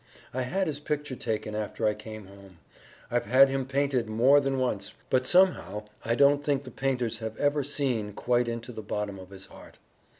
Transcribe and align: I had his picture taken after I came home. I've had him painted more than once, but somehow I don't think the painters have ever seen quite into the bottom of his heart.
I 0.33 0.41
had 0.41 0.65
his 0.65 0.79
picture 0.79 1.15
taken 1.15 1.53
after 1.53 1.85
I 1.85 1.93
came 1.93 2.25
home. 2.25 2.57
I've 3.11 3.27
had 3.27 3.49
him 3.49 3.67
painted 3.67 4.09
more 4.09 4.39
than 4.39 4.57
once, 4.57 4.93
but 5.11 5.27
somehow 5.27 5.83
I 6.03 6.15
don't 6.15 6.43
think 6.43 6.63
the 6.63 6.71
painters 6.71 7.19
have 7.19 7.37
ever 7.37 7.63
seen 7.63 8.13
quite 8.13 8.47
into 8.47 8.71
the 8.71 8.81
bottom 8.81 9.19
of 9.19 9.29
his 9.29 9.45
heart. 9.45 9.77